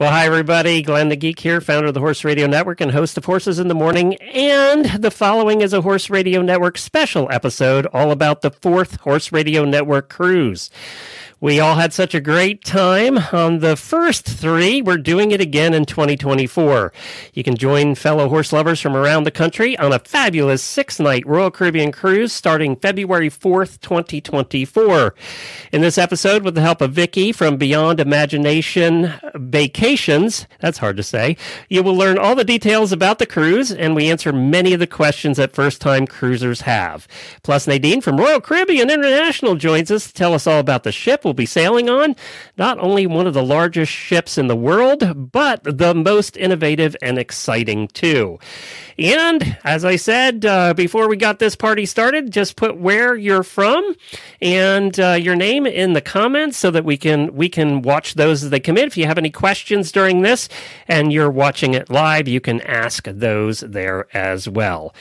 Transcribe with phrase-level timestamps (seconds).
[0.00, 0.80] Well, hi, everybody.
[0.80, 3.68] Glenn the Geek here, founder of the Horse Radio Network and host of Horses in
[3.68, 4.14] the Morning.
[4.14, 9.30] And the following is a Horse Radio Network special episode all about the fourth Horse
[9.30, 10.70] Radio Network cruise.
[11.42, 14.82] We all had such a great time on the first three.
[14.82, 16.92] We're doing it again in 2024.
[17.32, 21.26] You can join fellow horse lovers from around the country on a fabulous six night
[21.26, 25.14] Royal Caribbean cruise starting February 4th, 2024.
[25.72, 31.02] In this episode, with the help of Vicky from Beyond Imagination Vacations, that's hard to
[31.02, 31.38] say,
[31.70, 34.86] you will learn all the details about the cruise and we answer many of the
[34.86, 37.08] questions that first time cruisers have.
[37.42, 41.24] Plus, Nadine from Royal Caribbean International joins us to tell us all about the ship
[41.30, 42.16] will be sailing on
[42.58, 47.18] not only one of the largest ships in the world, but the most innovative and
[47.18, 48.36] exciting too.
[49.00, 53.42] And as I said uh, before we got this party started, just put where you're
[53.42, 53.96] from
[54.42, 58.44] and uh, your name in the comments so that we can we can watch those
[58.44, 58.84] as they come in.
[58.84, 60.50] If you have any questions during this
[60.86, 64.94] and you're watching it live, you can ask those there as well.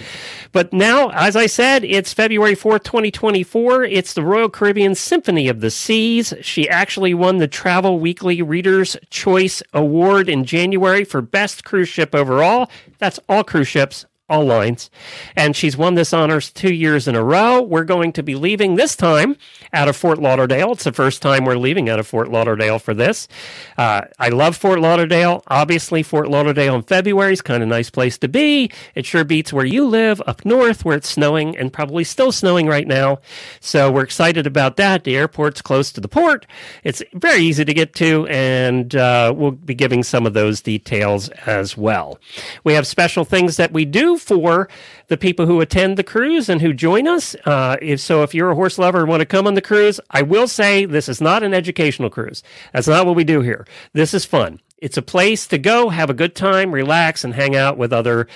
[0.53, 3.83] But now, as I said, it's February 4th, 2024.
[3.83, 6.33] It's the Royal Caribbean Symphony of the Seas.
[6.39, 12.15] She actually won the Travel Weekly Reader's Choice Award in January for Best Cruise Ship
[12.15, 12.69] overall.
[12.99, 14.89] That's all cruise ships all lines.
[15.35, 17.61] And she's won this honors two years in a row.
[17.61, 19.37] We're going to be leaving this time
[19.73, 20.73] out of Fort Lauderdale.
[20.73, 23.27] It's the first time we're leaving out of Fort Lauderdale for this.
[23.77, 25.43] Uh, I love Fort Lauderdale.
[25.47, 28.71] Obviously, Fort Lauderdale in February is kind of nice place to be.
[28.95, 32.67] It sure beats where you live up north where it's snowing and probably still snowing
[32.67, 33.19] right now.
[33.59, 35.03] So we're excited about that.
[35.03, 36.45] The airport's close to the port.
[36.83, 41.29] It's very easy to get to, and uh, we'll be giving some of those details
[41.45, 42.19] as well.
[42.63, 44.69] We have special things that we do for
[45.07, 47.35] the people who attend the cruise and who join us.
[47.45, 49.99] Uh, if so, if you're a horse lover and want to come on the cruise,
[50.11, 52.43] I will say this is not an educational cruise.
[52.73, 53.65] That's not what we do here.
[53.93, 54.59] This is fun.
[54.81, 58.27] It's a place to go, have a good time, relax, and hang out with other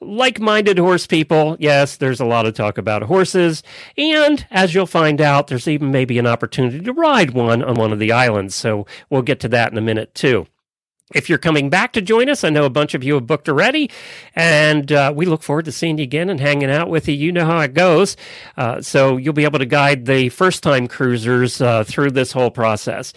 [0.00, 1.56] like minded horse people.
[1.60, 3.62] Yes, there's a lot of talk about horses.
[3.96, 7.92] And as you'll find out, there's even maybe an opportunity to ride one on one
[7.92, 8.56] of the islands.
[8.56, 10.48] So we'll get to that in a minute, too.
[11.14, 13.48] If you're coming back to join us, I know a bunch of you have booked
[13.48, 13.90] already,
[14.34, 17.14] and uh, we look forward to seeing you again and hanging out with you.
[17.14, 18.16] You know how it goes.
[18.56, 22.50] Uh, so you'll be able to guide the first time cruisers uh, through this whole
[22.50, 23.12] process.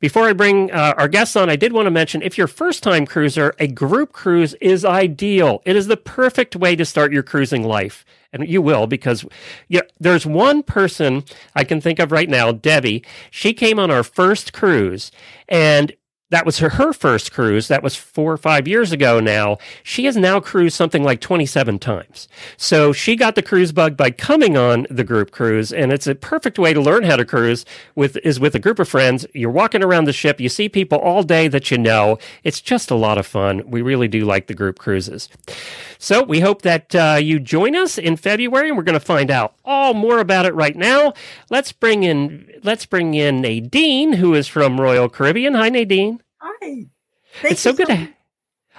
[0.00, 2.82] Before I bring uh, our guests on, I did want to mention if you're first
[2.82, 5.62] time cruiser, a group cruise is ideal.
[5.64, 8.04] It is the perfect way to start your cruising life.
[8.32, 9.24] And you will because
[9.68, 11.24] yeah, there's one person
[11.54, 13.04] I can think of right now, Debbie.
[13.30, 15.10] She came on our first cruise
[15.48, 15.92] and
[16.30, 17.68] that was her, her first cruise.
[17.68, 19.58] That was four or five years ago now.
[19.84, 22.26] She has now cruised something like 27 times.
[22.56, 25.72] So she got the cruise bug by coming on the group cruise.
[25.72, 28.80] And it's a perfect way to learn how to cruise with, is with a group
[28.80, 29.24] of friends.
[29.34, 30.40] You're walking around the ship.
[30.40, 32.18] You see people all day that you know.
[32.42, 33.62] It's just a lot of fun.
[33.70, 35.28] We really do like the group cruises.
[35.98, 39.30] So we hope that uh, you join us in February and we're going to find
[39.30, 41.14] out all more about it right now.
[41.50, 45.54] Let's bring in, let's bring in Nadine, who is from Royal Caribbean.
[45.54, 46.22] Hi, Nadine.
[46.38, 46.86] Hi.
[47.40, 47.88] Thank it's so good.
[47.88, 48.08] So to,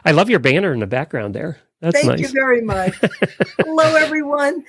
[0.06, 1.60] I love your banner in the background there.
[1.82, 2.20] That's Thank nice.
[2.20, 2.96] you very much.
[3.60, 4.64] Hello, everyone.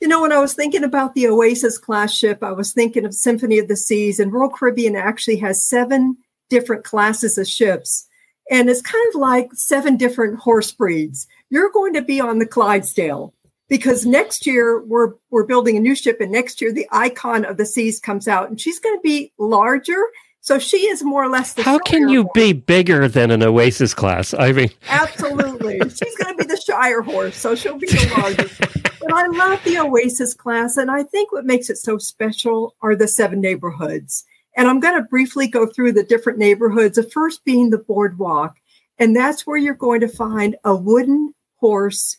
[0.00, 3.14] You know, when I was thinking about the Oasis class ship, I was thinking of
[3.14, 6.16] Symphony of the Seas, and Royal Caribbean actually has seven
[6.50, 8.06] different classes of ships.
[8.50, 11.26] And it's kind of like seven different horse breeds.
[11.52, 13.34] You're going to be on the Clydesdale
[13.68, 17.58] because next year we're we're building a new ship, and next year the icon of
[17.58, 20.02] the seas comes out, and she's going to be larger
[20.42, 21.62] so she is more or less the.
[21.62, 22.32] How can you horse.
[22.34, 24.34] be bigger than an Oasis class?
[24.34, 28.58] I mean, absolutely, she's going to be the Shire horse, so she'll be the largest.
[29.00, 32.96] but I love the Oasis class, and I think what makes it so special are
[32.96, 34.24] the seven neighborhoods.
[34.56, 36.96] And I'm going to briefly go through the different neighborhoods.
[36.96, 38.56] The first being the boardwalk,
[38.98, 42.18] and that's where you're going to find a wooden horse,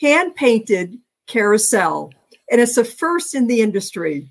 [0.00, 2.12] hand painted carousel,
[2.50, 4.30] and it's the first in the industry.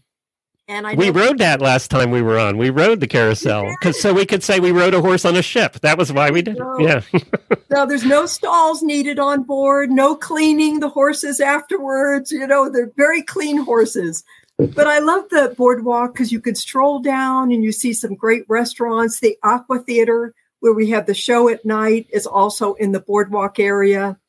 [0.67, 2.57] And I we rode that last time we were on.
[2.57, 5.41] We rode the carousel because so we could say we rode a horse on a
[5.41, 5.79] ship.
[5.79, 6.59] That was why we did.
[6.59, 6.77] No.
[6.77, 7.01] Yeah.
[7.71, 9.89] no, there's no stalls needed on board.
[9.89, 12.31] No cleaning the horses afterwards.
[12.31, 14.23] You know, they're very clean horses.
[14.59, 18.43] But I love the boardwalk because you can stroll down and you see some great
[18.47, 19.21] restaurants.
[19.21, 23.57] The Aqua Theater, where we have the show at night, is also in the boardwalk
[23.57, 24.19] area.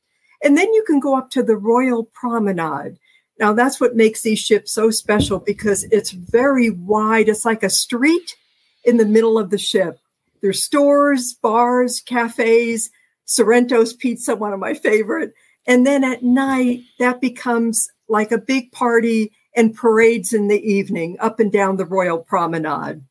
[0.42, 2.98] And then you can go up to the Royal Promenade
[3.40, 7.30] now, that's what makes these ships so special because it's very wide.
[7.30, 8.36] It's like a street
[8.84, 9.98] in the middle of the ship.
[10.42, 12.90] There's stores, bars, cafes,
[13.26, 15.32] Sorrento's Pizza, one of my favorite.
[15.66, 21.16] And then at night, that becomes like a big party and parades in the evening
[21.18, 23.02] up and down the Royal Promenade.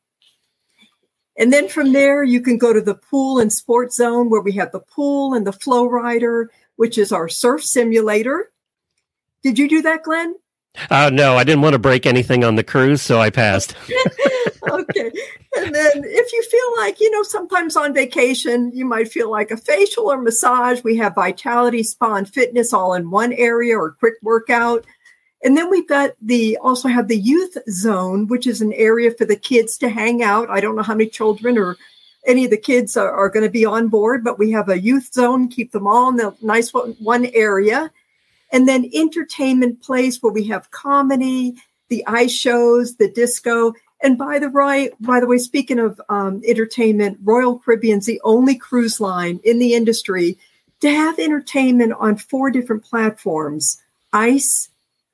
[1.36, 4.52] And then from there, you can go to the pool and sports zone where we
[4.52, 6.46] have the pool and the FlowRider,
[6.80, 8.50] which is our surf simulator.
[9.42, 10.34] Did you do that, Glenn?
[10.88, 13.74] Uh, no, I didn't want to break anything on the cruise, so I passed.
[14.66, 15.12] okay.
[15.58, 19.50] And then if you feel like, you know, sometimes on vacation, you might feel like
[19.50, 20.82] a facial or massage.
[20.82, 24.86] We have vitality, spa, and fitness all in one area or quick workout.
[25.44, 29.26] And then we've got the also have the youth zone, which is an area for
[29.26, 30.48] the kids to hang out.
[30.48, 31.76] I don't know how many children or
[32.26, 34.80] any of the kids are, are going to be on board, but we have a
[34.80, 37.90] youth zone, keep them all in the nice one, one area.
[38.52, 41.54] And then entertainment place where we have comedy,
[41.88, 43.74] the ice shows, the disco.
[44.02, 48.56] And by the right, by the way, speaking of um, entertainment, Royal Caribbean's the only
[48.56, 50.36] cruise line in the industry
[50.80, 53.80] to have entertainment on four different platforms:
[54.12, 54.68] ice,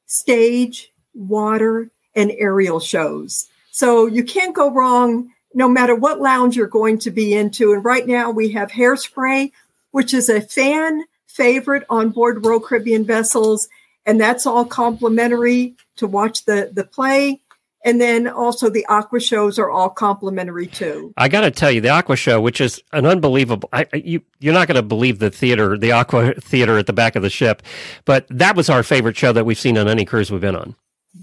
[0.06, 3.48] stage, water, and aerial shows.
[3.72, 7.72] So you can't go wrong no matter what lounge you're going to be into.
[7.72, 9.52] And right now we have Hairspray,
[9.90, 13.66] which is a fan favorite on board Royal Caribbean vessels.
[14.04, 17.40] And that's all complimentary to watch the, the play.
[17.86, 21.14] And then also the aqua shows are all complimentary too.
[21.16, 24.52] I got to tell you, the aqua show, which is an unbelievable, I, you you're
[24.52, 27.62] not going to believe the theater, the aqua theater at the back of the ship,
[28.04, 30.74] but that was our favorite show that we've seen on any cruise we've been on,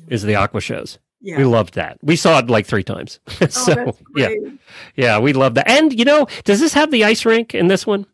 [0.07, 0.97] is the aqua shows.
[1.23, 1.37] Yeah.
[1.37, 1.97] We loved that.
[2.03, 3.19] We saw it like three times.
[3.41, 4.29] Oh, so oh, yeah,
[4.95, 5.69] yeah, we love that.
[5.69, 8.05] And you know, does this have the ice rink in this one?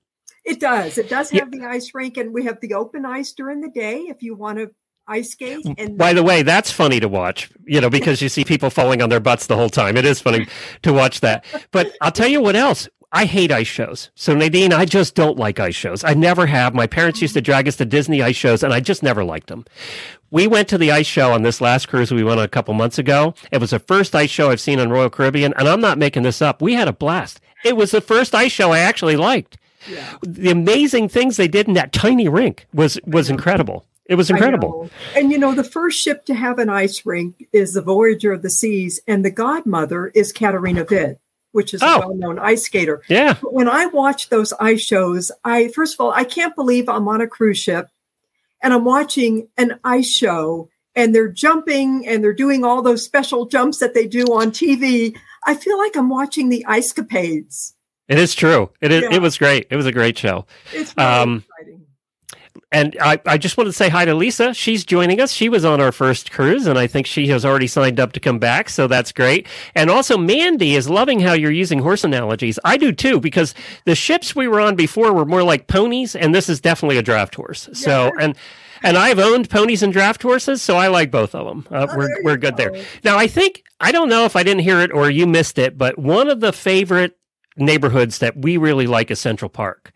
[0.46, 0.98] It does.
[0.98, 1.60] It does have yeah.
[1.60, 4.60] the ice rink, and we have the open ice during the day if you want
[4.60, 4.72] to
[5.08, 5.66] ice skate.
[5.78, 9.02] And by the way, that's funny to watch, you know, because you see people falling
[9.02, 9.98] on their butts the whole time.
[9.98, 10.48] It is funny
[10.84, 11.46] to watch that.
[11.72, 12.88] But I'll tell you what else.
[13.12, 14.12] I hate ice shows.
[14.14, 16.04] So Nadine, I just don't like ice shows.
[16.04, 16.76] I never have.
[16.76, 19.48] My parents used to drag us to Disney ice shows and I just never liked
[19.48, 19.66] them.
[20.30, 22.74] We went to the ice show on this last cruise we went on a couple
[22.76, 23.34] months ago.
[23.52, 26.24] It was the first ice show I've seen on Royal Caribbean and I'm not making
[26.24, 26.62] this up.
[26.62, 27.42] We had a blast.
[27.66, 29.58] It was the first ice show I actually liked.
[29.90, 30.18] Yeah.
[30.22, 33.86] The amazing things they did in that tiny rink was was incredible.
[34.06, 34.90] It was incredible.
[35.16, 38.42] And you know, the first ship to have an ice rink is the Voyager of
[38.42, 41.20] the Seas, and the godmother is Katarina Witt,
[41.52, 41.96] which is oh.
[41.96, 43.02] a well-known ice skater.
[43.08, 43.36] Yeah.
[43.42, 47.08] But when I watch those ice shows, I first of all, I can't believe I'm
[47.08, 47.88] on a cruise ship
[48.62, 53.46] and I'm watching an ice show and they're jumping and they're doing all those special
[53.46, 55.16] jumps that they do on TV.
[55.46, 57.74] I feel like I'm watching the ice capades.
[58.08, 58.72] It is true.
[58.82, 59.14] It is, yeah.
[59.14, 59.68] it was great.
[59.70, 60.48] It was a great show.
[60.74, 61.69] It's really um, exciting
[62.72, 64.54] and I, I just wanted to say hi to Lisa.
[64.54, 65.32] She's joining us.
[65.32, 68.20] She was on our first cruise, and I think she has already signed up to
[68.20, 68.70] come back.
[68.70, 69.48] So that's great.
[69.74, 72.60] And also, Mandy is loving how you're using horse analogies.
[72.64, 73.56] I do too, because
[73.86, 77.04] the ships we were on before were more like ponies, and this is definitely a
[77.04, 77.70] draft horse.
[77.74, 78.36] So, and
[78.84, 81.68] and I've owned ponies and draft horses, so I like both of them.
[81.72, 82.72] Uh, oh, we're we're good go.
[82.72, 82.86] there.
[83.04, 85.78] Now, I think I don't know if I didn't hear it or you missed it,
[85.78, 87.18] but one of the favorite
[87.58, 89.92] neighborhoods that we really like is Central Park.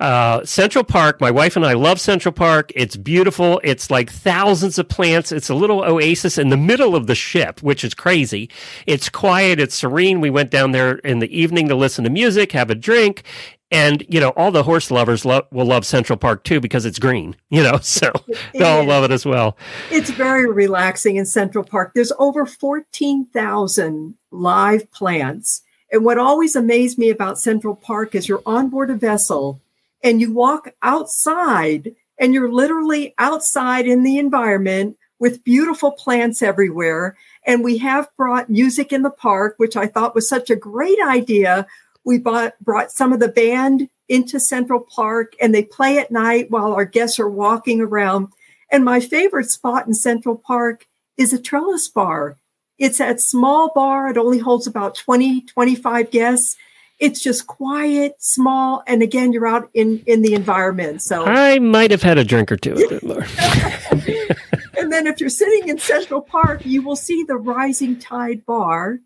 [0.00, 2.72] Uh, Central Park, my wife and I love Central Park.
[2.74, 3.60] It's beautiful.
[3.62, 5.30] It's like thousands of plants.
[5.30, 8.50] It's a little oasis in the middle of the ship, which is crazy.
[8.86, 9.60] It's quiet.
[9.60, 10.20] It's serene.
[10.20, 13.22] We went down there in the evening to listen to music, have a drink.
[13.70, 16.98] And, you know, all the horse lovers lo- will love Central Park too because it's
[16.98, 18.12] green, you know, so
[18.52, 19.56] they'll all love it as well.
[19.90, 21.92] It's very relaxing in Central Park.
[21.94, 25.62] There's over 14,000 live plants.
[25.92, 29.60] And what always amazed me about Central Park is you're on board a vessel
[30.02, 37.16] and you walk outside and you're literally outside in the environment with beautiful plants everywhere.
[37.46, 40.98] And we have brought music in the park, which I thought was such a great
[41.06, 41.66] idea.
[42.04, 46.50] We bought, brought some of the band into Central Park and they play at night
[46.50, 48.28] while our guests are walking around.
[48.70, 50.86] And my favorite spot in Central Park
[51.18, 52.36] is a trellis bar.
[52.82, 54.10] It's that small bar.
[54.10, 56.56] It only holds about 20, 25 guests
[57.02, 61.02] it's just quiet, small, and again, you're out in in the environment.
[61.02, 62.74] So I might have had a drink or two
[64.78, 69.00] and then if you're sitting in Central Park, you will see the Rising Tide Bar,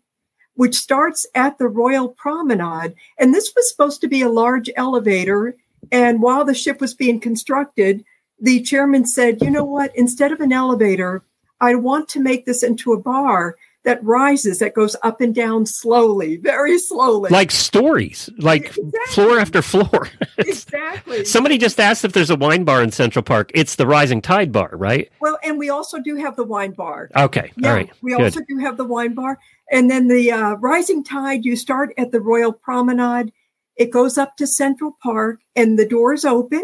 [0.53, 2.93] which starts at the Royal Promenade.
[3.17, 5.55] And this was supposed to be a large elevator.
[5.91, 8.05] And while the ship was being constructed,
[8.39, 9.91] the chairman said, you know what?
[9.95, 11.23] Instead of an elevator,
[11.59, 13.55] I want to make this into a bar
[13.87, 17.29] that rises, that goes up and down slowly, very slowly.
[17.29, 18.91] Like stories, like exactly.
[19.07, 20.09] floor after floor.
[20.37, 21.23] exactly.
[21.23, 23.49] Somebody just asked if there's a wine bar in Central Park.
[23.55, 25.09] It's the Rising Tide Bar, right?
[25.21, 27.09] Well, and we also do have the wine bar.
[27.15, 27.53] Okay.
[27.55, 27.89] Yeah, All right.
[28.01, 28.23] We Good.
[28.23, 29.39] also do have the wine bar.
[29.71, 33.31] And then the uh, Rising Tide, you start at the Royal Promenade.
[33.77, 36.63] It goes up to Central Park and the doors open.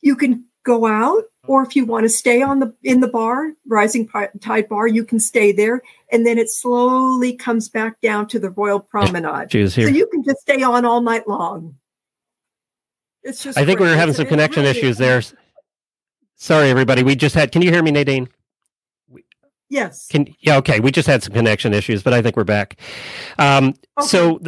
[0.00, 3.52] You can go out Or if you want to stay on the in the bar,
[3.66, 4.08] rising
[4.40, 8.50] tide bar, you can stay there, and then it slowly comes back down to the
[8.50, 9.52] Royal Promenade.
[9.52, 9.68] here.
[9.68, 11.76] So you can just stay on all night long.
[13.22, 13.58] It's just.
[13.58, 13.88] I think great.
[13.88, 15.22] we were having some connection issues there.
[16.36, 17.02] Sorry, everybody.
[17.02, 17.52] We just had.
[17.52, 18.28] Can you hear me, Nadine?
[19.68, 20.06] Yes.
[20.08, 20.56] Can yeah.
[20.58, 20.80] Okay.
[20.80, 22.78] We just had some connection issues, but I think we're back.
[23.38, 24.06] Um, okay.
[24.06, 24.40] So.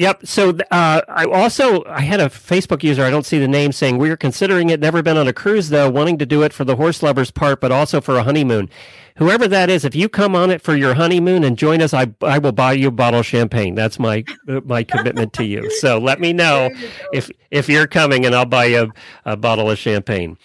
[0.00, 0.26] Yep.
[0.26, 3.04] So uh, I also I had a Facebook user.
[3.04, 4.80] I don't see the name saying we are considering it.
[4.80, 5.90] Never been on a cruise though.
[5.90, 8.70] Wanting to do it for the horse lovers part, but also for a honeymoon.
[9.18, 12.14] Whoever that is, if you come on it for your honeymoon and join us, I
[12.22, 13.74] I will buy you a bottle of champagne.
[13.74, 14.24] That's my
[14.64, 15.70] my commitment to you.
[15.80, 16.70] So let me know
[17.12, 18.92] if if you're coming, and I'll buy you
[19.26, 20.38] a, a bottle of champagne.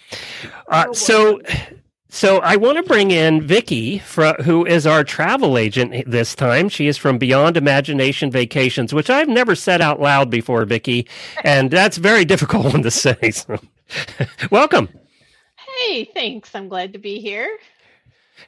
[0.68, 1.40] Uh, oh, so
[2.08, 3.98] so I want to bring in Vicki,
[4.44, 6.68] who is our travel agent this time.
[6.68, 11.08] She is from Beyond Imagination Vacations, which I've never said out loud before, Vicki,
[11.42, 13.30] and that's very difficult one to say.
[13.30, 13.58] So.
[14.50, 14.88] Welcome.
[15.56, 16.54] Hey, thanks.
[16.54, 17.58] I'm glad to be here.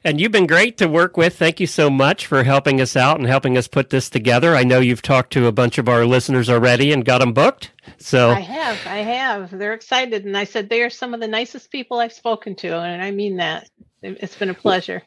[0.03, 1.37] And you've been great to work with.
[1.37, 4.55] Thank you so much for helping us out and helping us put this together.
[4.55, 7.71] I know you've talked to a bunch of our listeners already and got them booked.
[7.99, 9.51] So I have, I have.
[9.51, 12.79] They're excited, and I said they are some of the nicest people I've spoken to,
[12.79, 13.69] and I mean that.
[14.01, 15.03] It's been a pleasure.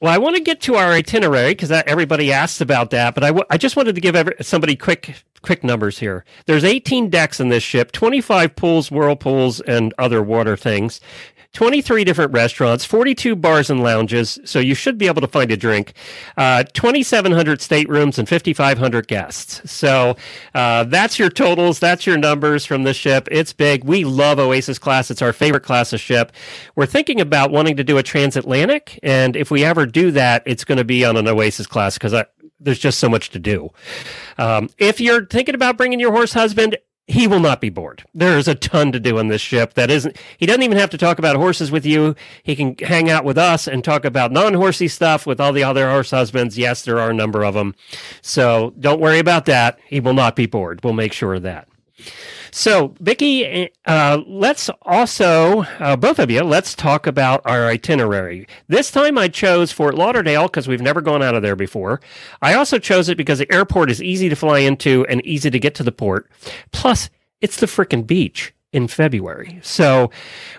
[0.00, 3.28] Well, I want to get to our itinerary because everybody asked about that, but I,
[3.28, 6.24] w- I just wanted to give every- somebody quick quick numbers here.
[6.46, 11.00] There's 18 decks in this ship, 25 pools, whirlpools, and other water things.
[11.54, 15.56] 23 different restaurants, 42 bars and lounges, so you should be able to find a
[15.56, 15.94] drink,
[16.36, 19.70] uh, 2,700 staterooms, and 5,500 guests.
[19.70, 20.16] So
[20.54, 23.28] uh, that's your totals, that's your numbers from the ship.
[23.30, 23.84] It's big.
[23.84, 26.32] We love Oasis class, it's our favorite class of ship.
[26.76, 30.64] We're thinking about wanting to do a transatlantic, and if we ever do that, it's
[30.64, 32.14] going to be on an Oasis class because
[32.60, 33.70] there's just so much to do.
[34.36, 36.76] Um, if you're thinking about bringing your horse husband,
[37.08, 38.04] he will not be bored.
[38.14, 39.74] There is a ton to do on this ship.
[39.74, 40.16] That isn't.
[40.36, 42.14] He doesn't even have to talk about horses with you.
[42.42, 45.90] He can hang out with us and talk about non-horsey stuff with all the other
[45.90, 46.58] horse husbands.
[46.58, 47.74] Yes, there are a number of them.
[48.20, 49.78] So don't worry about that.
[49.86, 50.84] He will not be bored.
[50.84, 51.66] We'll make sure of that.
[52.50, 58.46] So, Vicki, uh, let's also, uh, both of you, let's talk about our itinerary.
[58.68, 62.00] This time I chose Fort Lauderdale because we've never gone out of there before.
[62.42, 65.58] I also chose it because the airport is easy to fly into and easy to
[65.58, 66.30] get to the port.
[66.72, 69.60] Plus, it's the frickin' beach in February.
[69.62, 70.10] So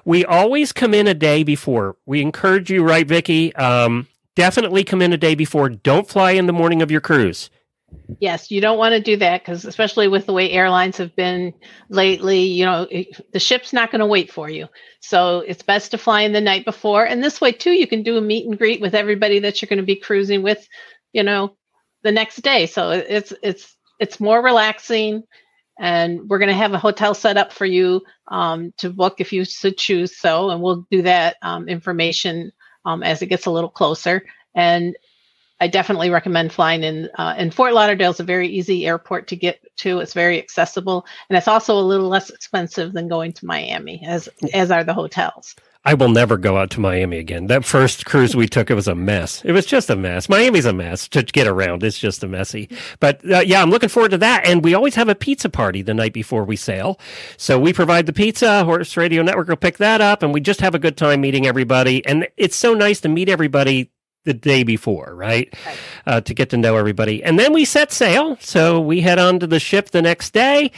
[0.06, 1.96] we always come in a day before.
[2.06, 3.56] We encourage you, right, Vicki?
[3.56, 5.70] Um, definitely come in a day before.
[5.70, 7.50] Don't fly in the morning of your cruise.
[8.20, 11.54] Yes, you don't want to do that because, especially with the way airlines have been
[11.90, 12.86] lately, you know,
[13.32, 14.68] the ship's not going to wait for you.
[15.00, 17.06] So it's best to fly in the night before.
[17.06, 19.70] And this way, too, you can do a meet and greet with everybody that you're
[19.70, 20.68] going to be cruising with,
[21.14, 21.56] you know,
[22.04, 22.66] the next day.
[22.66, 25.24] So it's it's it's more relaxing,
[25.80, 29.32] and we're going to have a hotel set up for you um, to book if
[29.32, 32.52] you should choose so, and we'll do that um, information
[32.86, 34.26] um, as it gets a little closer.
[34.56, 34.96] And
[35.62, 37.10] I definitely recommend flying in.
[37.18, 40.00] Uh, and Fort Lauderdale is a very easy airport to get to.
[40.00, 44.30] It's very accessible, and it's also a little less expensive than going to Miami, as
[44.54, 45.56] as are the hotels.
[45.86, 47.48] I will never go out to Miami again.
[47.48, 49.42] That first cruise we took, it was a mess.
[49.46, 50.28] It was just a mess.
[50.28, 51.84] Miami's a mess to get around.
[51.84, 52.70] It's just a messy.
[53.00, 54.46] But uh, yeah, I'm looking forward to that.
[54.46, 57.00] And we always have a pizza party the night before we sail.
[57.38, 58.66] So we provide the pizza.
[58.66, 61.48] Horse Radio Network will pick that up, and we just have a good time meeting
[61.48, 62.06] everybody.
[62.06, 63.90] And it's so nice to meet everybody
[64.26, 65.54] the day before, right?
[65.66, 65.78] right.
[66.06, 67.24] Uh, to get to know everybody.
[67.24, 68.38] And then we set sail.
[68.42, 70.72] So we head on to the ship the next day,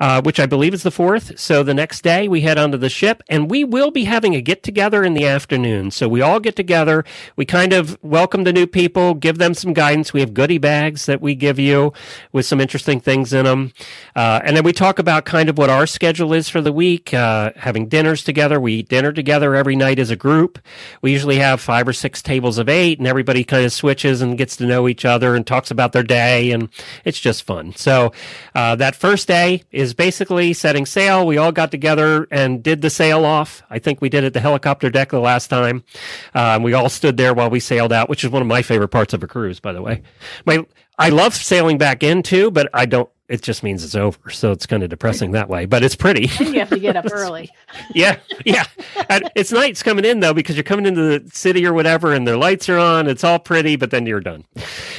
[0.00, 1.38] uh, which I believe is the fourth.
[1.38, 4.40] So the next day we head onto the ship and we will be having a
[4.40, 5.92] get together in the afternoon.
[5.92, 7.04] So we all get together.
[7.36, 10.12] We kind of welcome the new people, give them some guidance.
[10.12, 11.92] We have goodie bags that we give you
[12.32, 13.72] with some interesting things in them.
[14.16, 17.14] Uh, and then we talk about kind of what our schedule is for the week,
[17.14, 18.60] uh, having dinners together.
[18.60, 20.58] We eat dinner together every night as a group.
[21.00, 24.38] We usually have five or six tables of eight and everybody kind of switches and
[24.38, 26.70] gets to know each other and talks about their day, and
[27.04, 27.74] it's just fun.
[27.74, 28.12] So
[28.54, 31.26] uh, that first day is basically setting sail.
[31.26, 33.62] We all got together and did the sail off.
[33.68, 35.84] I think we did it the helicopter deck the last time.
[36.32, 38.88] Uh, we all stood there while we sailed out, which is one of my favorite
[38.88, 40.02] parts of a cruise, by the way.
[40.46, 40.64] My
[40.98, 44.30] I love sailing back in too, but I don't it just means it's over.
[44.30, 46.30] So it's kind of depressing that way, but it's pretty.
[46.44, 47.50] And you have to get up early.
[47.94, 48.18] yeah.
[48.44, 48.64] Yeah.
[49.10, 52.26] And it's nights coming in though, because you're coming into the city or whatever and
[52.26, 53.06] their lights are on.
[53.06, 54.44] It's all pretty, but then you're done.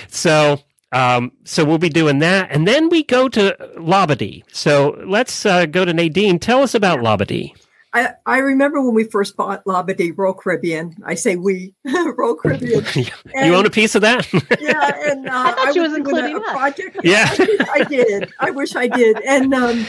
[0.09, 0.59] So,
[0.91, 2.49] um, so we'll be doing that.
[2.51, 4.43] And then we go to Labadee.
[4.51, 6.39] So let's uh, go to Nadine.
[6.39, 7.53] Tell us about Labadee.
[7.91, 10.95] I, I remember when we first bought Labadee Royal Caribbean.
[11.03, 12.85] I say we Royal Caribbean.
[12.95, 13.11] And,
[13.47, 14.31] you own a piece of that?
[14.59, 16.97] yeah, and uh, I thought she was including a, a project.
[17.03, 18.31] Yeah, I, I, did.
[18.39, 19.19] I wish I did.
[19.25, 19.85] And um,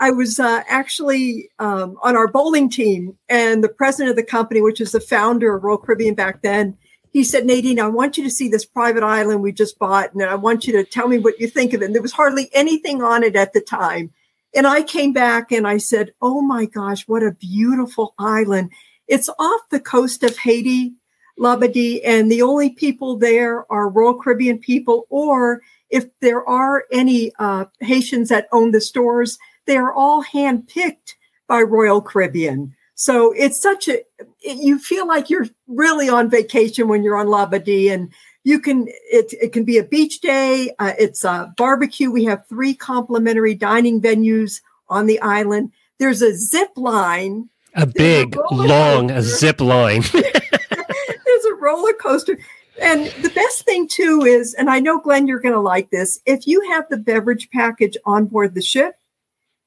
[0.00, 4.60] I was uh, actually um, on our bowling team, and the president of the company,
[4.60, 6.76] which is the founder of Royal Caribbean back then,
[7.12, 10.24] he said, Nadine, I want you to see this private island we just bought, and
[10.24, 11.84] I want you to tell me what you think of it.
[11.84, 14.12] And there was hardly anything on it at the time.
[14.54, 18.70] And I came back and I said, Oh my gosh, what a beautiful island.
[19.08, 20.94] It's off the coast of Haiti,
[21.38, 27.32] Labadee, and the only people there are Royal Caribbean people, or if there are any
[27.38, 31.14] uh, Haitians that own the stores, they are all handpicked
[31.46, 32.74] by Royal Caribbean.
[32.94, 34.02] So it's such a,
[34.42, 38.12] you feel like you're really on vacation when you're on Labadee and
[38.44, 40.74] you can, it, it can be a beach day.
[40.78, 42.10] Uh, it's a barbecue.
[42.10, 45.72] We have three complimentary dining venues on the island.
[45.98, 47.48] There's a zip line.
[47.74, 50.02] A big, a long a zip line.
[50.12, 52.38] There's a roller coaster.
[52.80, 56.20] And the best thing too is, and I know Glenn, you're going to like this.
[56.26, 58.96] If you have the beverage package on board the ship,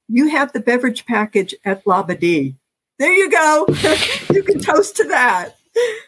[0.07, 2.55] you have the beverage package at Labadee.
[2.99, 3.65] There you go.
[4.33, 5.56] you can toast to that.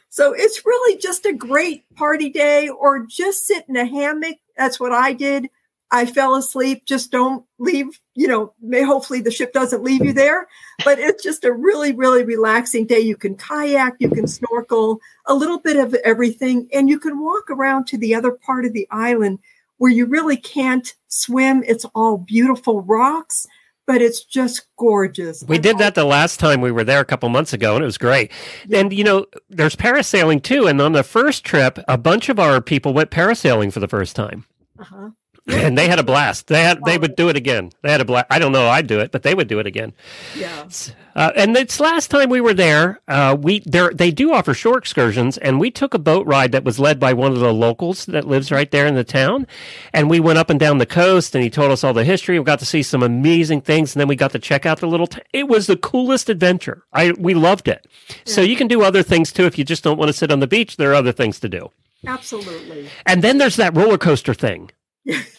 [0.09, 4.37] So it's really just a great party day or just sit in a hammock.
[4.57, 5.49] That's what I did.
[5.91, 6.85] I fell asleep.
[6.85, 10.47] Just don't leave, you know, may hopefully the ship doesn't leave you there,
[10.85, 12.99] but it's just a really, really relaxing day.
[12.99, 17.49] You can kayak, you can snorkel, a little bit of everything, and you can walk
[17.49, 19.39] around to the other part of the island
[19.77, 21.63] where you really can't swim.
[21.65, 23.47] It's all beautiful rocks
[23.89, 25.43] but it's just gorgeous.
[25.47, 27.87] We did that the last time we were there a couple months ago, and it
[27.87, 28.31] was great.
[28.71, 30.67] And you know, there's parasailing too.
[30.67, 34.15] And on the first trip, a bunch of our people went parasailing for the first
[34.15, 34.45] time.
[34.77, 35.09] Uh-huh
[35.53, 36.47] and they had a blast.
[36.47, 37.71] They had they would do it again.
[37.81, 38.27] They had a blast.
[38.29, 38.67] I don't know.
[38.67, 39.93] I'd do it, but they would do it again.
[40.35, 40.67] Yeah.
[41.15, 44.77] Uh, and this last time we were there, uh, we there they do offer shore
[44.77, 48.05] excursions, and we took a boat ride that was led by one of the locals
[48.05, 49.47] that lives right there in the town,
[49.91, 52.37] and we went up and down the coast, and he told us all the history.
[52.37, 54.87] We got to see some amazing things, and then we got to check out the
[54.87, 55.07] little.
[55.07, 56.83] T- it was the coolest adventure.
[56.93, 57.87] I we loved it.
[58.09, 58.15] Yeah.
[58.25, 60.41] So you can do other things too if you just don't want to sit on
[60.41, 60.77] the beach.
[60.77, 61.71] There are other things to do.
[62.05, 62.89] Absolutely.
[63.05, 64.71] And then there's that roller coaster thing.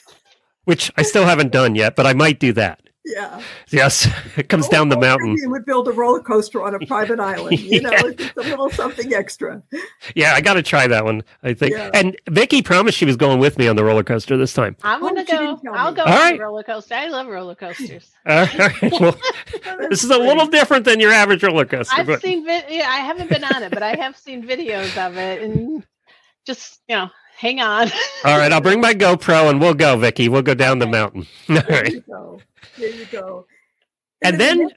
[0.64, 2.81] which I still haven't done yet, but I might do that.
[3.05, 3.42] Yeah.
[3.70, 5.37] Yes, it comes oh, down the oh, mountain.
[5.37, 7.59] You would build a roller coaster on a private island.
[7.59, 9.62] You know, it's just a little something extra.
[10.14, 11.23] Yeah, I got to try that one.
[11.42, 11.73] I think.
[11.73, 11.90] Yeah.
[11.94, 14.77] And Vicky promised she was going with me on the roller coaster this time.
[14.83, 15.73] I'm oh, gonna oh, go.
[15.73, 16.37] I'll go All on right.
[16.37, 16.94] the roller coaster.
[16.94, 18.11] I love roller coasters.
[18.27, 19.01] All right.
[19.01, 19.16] Well,
[19.88, 22.01] this is a little different than your average roller coaster.
[22.01, 22.20] I've but...
[22.20, 22.44] seen.
[22.44, 25.87] Vi- yeah, I haven't been on it, but I have seen videos of it, and
[26.46, 27.90] just you know, hang on.
[28.24, 30.29] All right, I'll bring my GoPro and we'll go, Vicky.
[30.29, 31.26] We'll go down the mountain.
[31.48, 31.66] All right.
[31.68, 32.40] There you go.
[32.79, 33.46] There you go.
[34.22, 34.70] And, and then, then,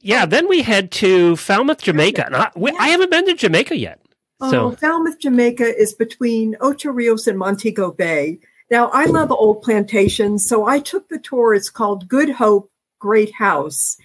[0.00, 0.26] yeah, oh.
[0.26, 2.26] then we head to Falmouth, Jamaica.
[2.26, 4.00] And I, we, I haven't been to Jamaica yet.
[4.40, 4.66] Oh, so.
[4.66, 8.40] Oh, Falmouth, Jamaica is between Ocho Rios and Montego Bay.
[8.70, 11.54] Now, I love old plantations, so I took the tour.
[11.54, 12.70] It's called Good Hope
[13.00, 13.96] Great House,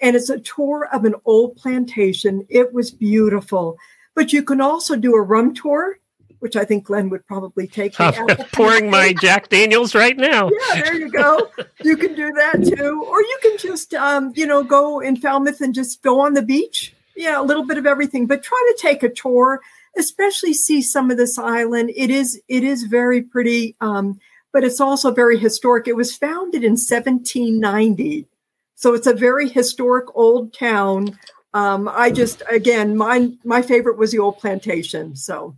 [0.00, 2.46] and it's a tour of an old plantation.
[2.48, 3.76] It was beautiful.
[4.14, 5.98] But you can also do a rum tour
[6.44, 7.98] which I think Glenn would probably take.
[7.98, 10.50] I'm pouring my Jack Daniels right now.
[10.50, 11.48] Yeah, there you go.
[11.82, 15.62] You can do that too, or you can just, um, you know, go in Falmouth
[15.62, 16.94] and just go on the beach.
[17.16, 19.62] Yeah, a little bit of everything, but try to take a tour,
[19.96, 21.90] especially see some of this island.
[21.96, 24.20] It is it is very pretty, um,
[24.52, 25.88] but it's also very historic.
[25.88, 28.26] It was founded in 1790,
[28.74, 31.18] so it's a very historic old town.
[31.54, 35.16] Um, I just again, my my favorite was the old plantation.
[35.16, 35.56] So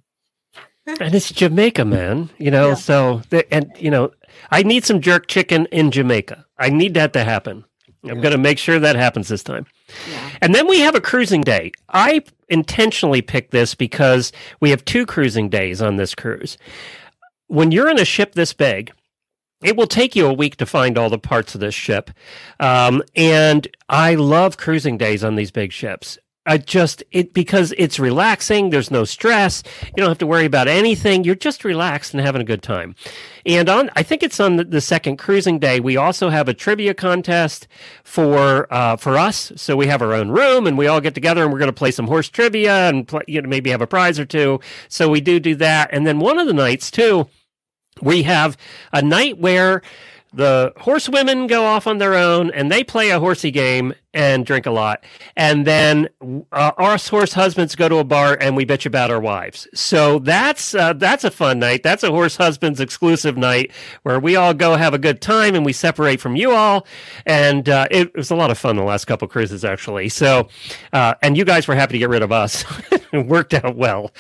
[0.87, 2.31] and it's Jamaica, man.
[2.39, 2.75] You know, yeah.
[2.75, 4.13] so and you know,
[4.51, 6.45] I need some jerk chicken in Jamaica.
[6.59, 7.65] I need that to happen.
[8.05, 9.67] I'm going to make sure that happens this time.
[10.09, 10.31] Yeah.
[10.41, 11.73] And then we have a cruising day.
[11.89, 16.57] I intentionally picked this because we have two cruising days on this cruise.
[17.49, 18.93] When you're in a ship this big,
[19.63, 22.11] it will take you a week to find all the parts of this ship.
[22.61, 26.19] Um, and I love cruising days on these big ships.
[26.47, 28.71] I just it because it's relaxing.
[28.71, 29.63] There's no stress.
[29.85, 31.25] You don't have to worry about anything.
[31.25, 32.95] You're just relaxed and having a good time.
[33.45, 35.81] And on, I think it's on the, the second cruising day.
[35.81, 37.69] We also have a trivia contest
[38.05, 39.53] for uh, for us.
[39.57, 41.73] So we have our own room, and we all get together, and we're going to
[41.73, 44.61] play some horse trivia, and play, you know maybe have a prize or two.
[44.89, 45.91] So we do do that.
[45.93, 47.29] And then one of the nights too,
[48.01, 48.57] we have
[48.93, 49.83] a night where
[50.33, 54.65] the horsewomen go off on their own and they play a horsey game and drink
[54.65, 55.05] a lot.
[55.37, 56.09] And then
[56.51, 59.69] uh, our horse husbands go to a bar and we bitch about our wives.
[59.75, 61.83] So that's uh, that's a fun night.
[61.83, 63.71] That's a horse husbands exclusive night
[64.03, 66.87] where we all go have a good time and we separate from you all.
[67.27, 70.09] And uh, it, was a lot of fun the last couple cruises actually.
[70.09, 70.49] So
[70.95, 72.65] uh, and you guys were happy to get rid of us.
[73.13, 74.13] it worked out well.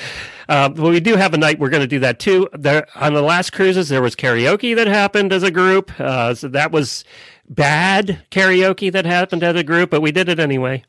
[0.48, 2.48] Uh, but we do have a night we're going to do that too.
[2.52, 5.98] There on the last cruises there was karaoke that happened as a group.
[5.98, 7.04] Uh, so that was
[7.48, 10.84] bad karaoke that happened at a group, but we did it anyway.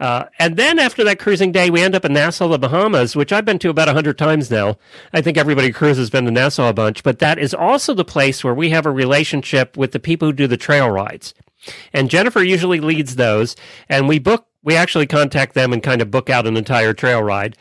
[0.00, 3.32] Uh, and then after that cruising day, we end up in Nassau, the Bahamas, which
[3.32, 4.76] I've been to about 100 times now.
[5.12, 7.94] I think everybody who cruises has been to Nassau a bunch, but that is also
[7.94, 11.34] the place where we have a relationship with the people who do the trail rides.
[11.92, 13.54] And Jennifer usually leads those,
[13.88, 17.22] and we book, we actually contact them and kind of book out an entire trail
[17.22, 17.56] ride.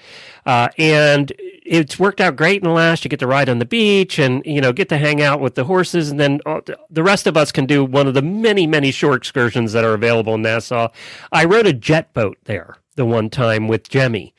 [0.45, 3.03] Uh, and it's worked out great in the last.
[3.03, 5.55] You get to ride on the beach and, you know, get to hang out with
[5.55, 6.11] the horses.
[6.11, 9.15] And then uh, the rest of us can do one of the many, many shore
[9.15, 10.89] excursions that are available in Nassau.
[11.31, 14.33] I rode a jet boat there the one time with Jemmy.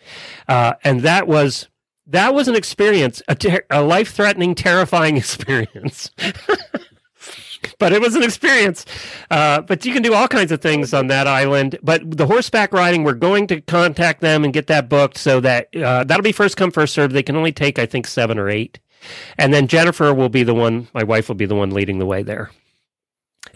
[0.48, 1.68] Uh, and that was,
[2.06, 6.10] that was an experience, a, ter- a life threatening, terrifying experience.
[7.82, 8.86] but it was an experience.
[9.28, 11.80] Uh, but you can do all kinds of things on that island.
[11.82, 15.74] But the horseback riding, we're going to contact them and get that booked so that
[15.74, 17.12] uh, that'll be first come first serve.
[17.12, 18.78] They can only take I think seven or eight,
[19.36, 20.86] and then Jennifer will be the one.
[20.94, 22.52] My wife will be the one leading the way there.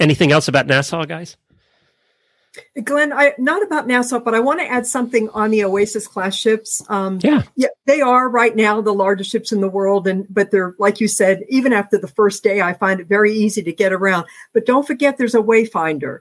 [0.00, 1.36] Anything else about Nassau, guys?
[2.84, 6.34] Glenn, I not about Nassau, but I want to add something on the Oasis class
[6.34, 6.82] ships.
[6.88, 10.50] Um, yeah, yeah, they are right now the largest ships in the world, and but
[10.50, 13.72] they're like you said, even after the first day, I find it very easy to
[13.72, 14.26] get around.
[14.52, 16.20] But don't forget, there's a wayfinder,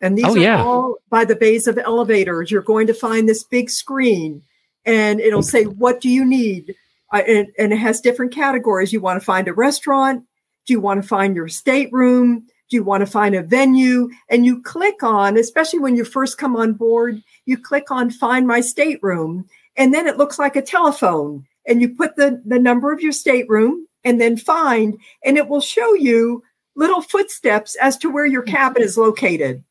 [0.00, 0.62] and these oh, are yeah.
[0.62, 2.50] all by the bays of elevators.
[2.50, 4.42] You're going to find this big screen,
[4.84, 6.74] and it'll say, "What do you need?"
[7.12, 8.92] Uh, and, and it has different categories.
[8.92, 10.24] You want to find a restaurant?
[10.66, 12.46] Do you want to find your stateroom?
[12.68, 14.10] Do you want to find a venue?
[14.28, 18.46] And you click on, especially when you first come on board, you click on find
[18.46, 19.48] my stateroom.
[19.76, 21.46] And then it looks like a telephone.
[21.66, 25.60] And you put the, the number of your stateroom and then find, and it will
[25.60, 26.42] show you
[26.76, 29.64] little footsteps as to where your cabin is located.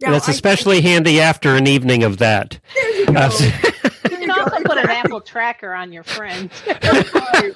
[0.00, 2.58] Now, That's especially I, handy after an evening of that.
[2.74, 3.12] There you go.
[3.14, 3.30] Uh,
[4.10, 6.50] you can also put an Apple tracker on your friend.
[6.66, 7.52] right,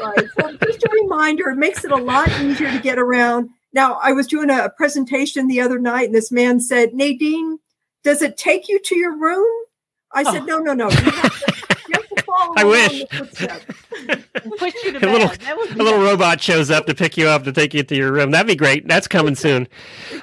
[0.00, 0.28] right.
[0.38, 3.50] So just a reminder, it makes it a lot easier to get around.
[3.72, 7.58] Now, I was doing a presentation the other night, and this man said, Nadine,
[8.02, 9.46] does it take you to your room?
[10.12, 10.46] I said, oh.
[10.46, 10.88] no, no, no.
[10.88, 11.54] You have to,
[11.88, 12.07] you have to follow
[12.56, 13.04] I wish.
[14.58, 17.52] Push you to a little, a little robot shows up to pick you up to
[17.52, 18.30] take you to your room.
[18.30, 18.86] That'd be great.
[18.86, 19.68] That's coming soon.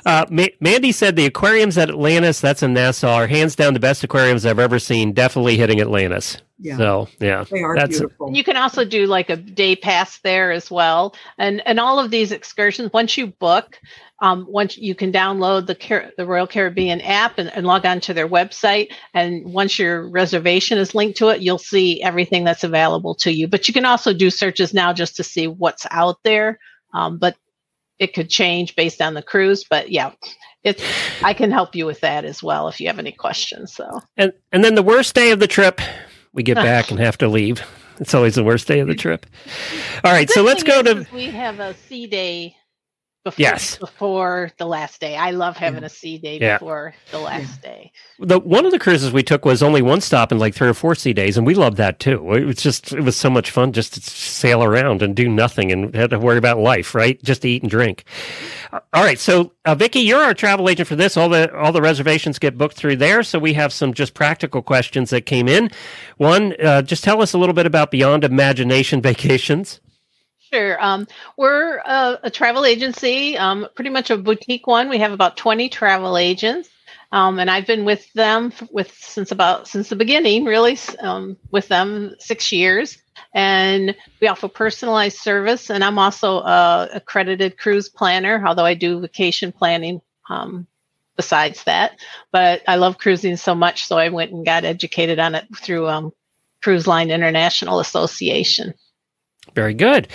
[0.06, 3.80] Uh, Ma- Mandy said the aquariums at Atlantis, that's in Nassau, are hands down the
[3.80, 5.14] best aquariums I've ever seen.
[5.14, 6.38] Definitely hitting Atlantis.
[6.60, 6.78] Yeah.
[6.78, 8.34] So yeah, they are That's beautiful.
[8.34, 12.12] You can also do like a day pass there as well, and and all of
[12.12, 12.94] these excursions.
[12.94, 13.80] Once you book,
[14.20, 18.00] um, once you can download the Car- the Royal Caribbean app and, and log on
[18.02, 22.64] to their website, and once your reservation is linked to it, you'll see everything that's
[22.64, 23.48] available to you.
[23.48, 26.60] But you can also do searches now just to see what's out there.
[26.94, 27.36] Um, but
[28.00, 29.66] it could change based on the cruise.
[29.70, 30.12] But yeah,
[30.64, 30.84] it's
[31.22, 33.74] I can help you with that as well if you have any questions.
[33.74, 35.82] So and and then the worst day of the trip
[36.34, 37.62] we get back and have to leave.
[38.00, 39.26] It's always the worst day of the trip.
[40.04, 41.08] All right, so let's go to.
[41.14, 42.58] We have a sea day
[43.26, 43.78] before, yes.
[43.78, 45.18] before the last day.
[45.18, 46.60] I love having a sea day yeah.
[46.60, 47.92] before the last day.
[48.20, 50.76] The one of the cruises we took was only one stop in like three or
[50.76, 52.34] four sea days, and we loved that too.
[52.34, 55.72] It was just it was so much fun just to sail around and do nothing
[55.72, 57.22] and had to worry about life, right?
[57.24, 58.06] Just to eat and drink.
[58.72, 61.18] All right, so uh, Vicki, you're our travel agent for this.
[61.18, 64.62] All the all the reservations get booked through there, so we have some just practical
[64.62, 65.72] questions that came in.
[66.18, 69.82] One, uh, just tell us a little bit about Beyond Imagination Vacations.
[70.52, 70.84] Sure.
[70.84, 74.90] Um, we're a, a, travel agency, um, pretty much a boutique one.
[74.90, 76.70] We have about 20 travel agents.
[77.12, 81.68] Um, and I've been with them with since about since the beginning, really, um, with
[81.68, 82.98] them six years.
[83.34, 85.70] And we offer personalized service.
[85.70, 90.68] And I'm also a accredited cruise planner, although I do vacation planning um,
[91.16, 92.00] besides that.
[92.32, 95.88] But I love cruising so much, so I went and got educated on it through
[95.88, 96.12] um,
[96.62, 98.74] Cruise Line International Association.
[99.54, 100.10] Very good.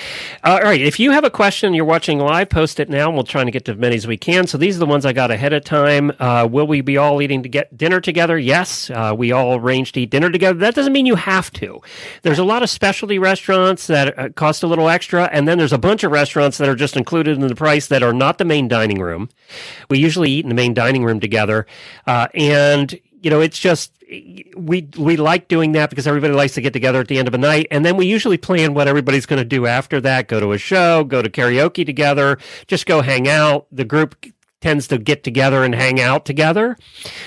[0.44, 0.80] Uh, all right.
[0.82, 3.06] If you have a question, you're watching live, post it now.
[3.06, 4.46] And we'll try to get to as many as we can.
[4.46, 6.12] So these are the ones I got ahead of time.
[6.18, 8.38] Uh, will we be all eating to get dinner together?
[8.38, 8.90] Yes.
[8.90, 10.58] Uh, we all arranged to eat dinner together.
[10.58, 11.80] That doesn't mean you have to.
[12.20, 15.72] There's a lot of specialty restaurants that uh, cost a little extra, and then there's
[15.72, 18.44] a bunch of restaurants that are just included in the price that are not the
[18.44, 19.30] main dining room.
[19.88, 21.66] We usually eat in the main dining room together,
[22.06, 23.92] uh, and you know, it's just
[24.56, 27.35] we we like doing that because everybody likes to get together at the end of
[27.35, 30.28] a night, and then we usually plan what everybody's going to do after that.
[30.28, 33.66] Go to a show, go to karaoke together, just go hang out.
[33.70, 34.24] The group
[34.61, 36.76] tends to get together and hang out together.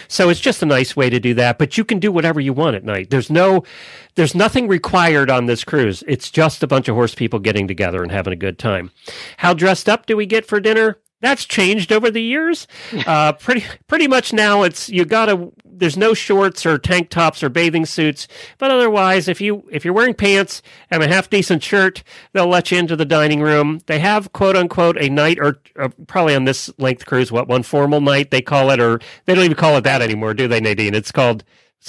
[0.07, 2.53] So it's just a nice way to do that, but you can do whatever you
[2.53, 3.09] want at night.
[3.09, 3.63] There's no
[4.15, 6.03] there's nothing required on this cruise.
[6.07, 8.91] It's just a bunch of horse people getting together and having a good time.
[9.37, 10.97] How dressed up do we get for dinner?
[11.23, 12.67] that's changed over the years.
[13.07, 17.43] Uh, pretty pretty much now, it's you got to there's no shorts or tank tops
[17.43, 21.63] or bathing suits, but otherwise, if you if you're wearing pants and a half decent
[21.63, 23.81] shirt, they'll let you into the dining room.
[23.87, 27.63] They have quote unquote a night or uh, probably on this length cruise, what one
[27.63, 30.59] formal night they call it, or they don't even call it that anymore, do they,
[30.59, 30.93] Nadine?
[30.93, 31.43] It's called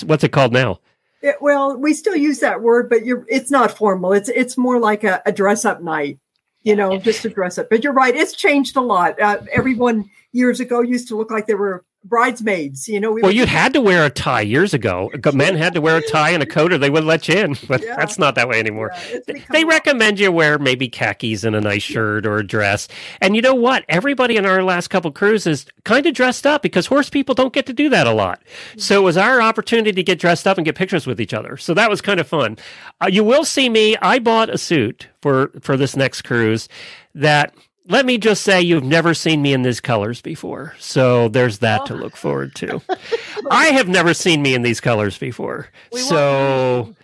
[0.05, 0.81] what's it called now?
[1.23, 4.13] It, well, we still use that word, but you're it's not formal.
[4.13, 6.19] It's it's more like a, a dress up night,
[6.63, 7.71] you know, just to dress up.
[7.71, 9.21] But you're right; it's changed a lot.
[9.21, 12.89] Uh, everyone years ago used to look like they were bridesmaids.
[12.89, 15.11] You know, we well, you had to wear a tie years ago.
[15.33, 17.57] Men had to wear a tie and a coat, or they wouldn't let you in.
[17.67, 17.97] But yeah.
[17.97, 18.91] that's not that way anymore.
[19.11, 22.89] Yeah, they recommend you wear maybe khakis and a nice shirt or a dress.
[23.23, 23.85] And you know what?
[23.89, 27.65] Everybody in our last couple cruises kind of dressed up because horse people don't get
[27.67, 28.43] to do that a lot.
[28.77, 31.57] So it was our opportunity to get dressed up and get pictures with each other.
[31.57, 32.59] So that was kind of fun.
[33.01, 33.97] Uh, you will see me.
[33.97, 36.69] I bought a suit for for this next cruise
[37.15, 37.55] that
[37.87, 40.75] let me just say you've never seen me in these colors before.
[40.79, 41.87] So there's that oh.
[41.87, 42.81] to look forward to.
[43.51, 45.69] I have never seen me in these colors before.
[45.93, 46.95] We so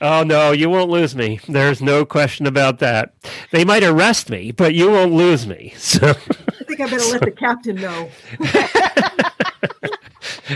[0.00, 1.40] Oh no, you won't lose me.
[1.48, 3.14] There's no question about that.
[3.50, 5.74] They might arrest me, but you won't lose me.
[5.88, 8.10] So I think I better let the captain know.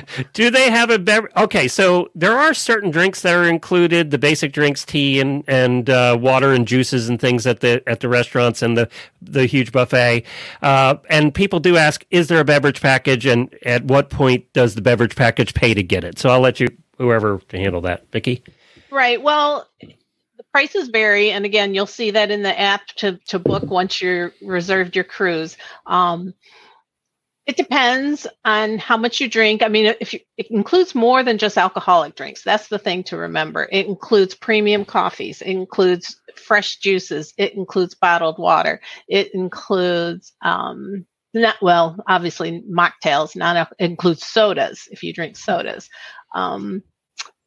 [0.32, 1.32] Do they have a beverage?
[1.36, 5.88] Okay, so there are certain drinks that are included, the basic drinks, tea and and
[5.90, 8.88] uh, water and juices and things at the at the restaurants and the
[9.20, 10.24] the huge buffet.
[10.62, 14.74] Uh, and people do ask, is there a beverage package, and at what point does
[14.74, 16.18] the beverage package pay to get it?
[16.18, 18.42] So I'll let you whoever handle that, Vicki.
[18.90, 19.22] Right.
[19.22, 23.64] Well, the prices vary, and again, you'll see that in the app to to book
[23.64, 25.56] once you're reserved your cruise.
[25.86, 26.34] Um,
[27.46, 29.62] it depends on how much you drink.
[29.62, 33.16] I mean, if you, it includes more than just alcoholic drinks, that's the thing to
[33.16, 33.68] remember.
[33.70, 41.06] It includes premium coffees, it includes fresh juices, it includes bottled water, it includes um,
[41.34, 43.34] not well, obviously mocktails.
[43.34, 45.88] Not it includes sodas if you drink sodas.
[46.34, 46.82] Um,